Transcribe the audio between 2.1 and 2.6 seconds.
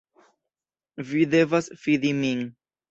min.